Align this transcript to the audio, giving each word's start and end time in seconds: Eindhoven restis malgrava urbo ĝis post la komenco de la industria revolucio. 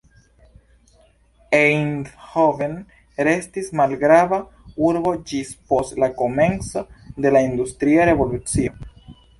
Eindhoven 1.57 2.73
restis 3.29 3.69
malgrava 3.83 4.41
urbo 4.89 5.15
ĝis 5.33 5.55
post 5.73 6.03
la 6.05 6.11
komenco 6.25 6.87
de 7.25 7.37
la 7.39 7.49
industria 7.53 8.11
revolucio. 8.13 8.79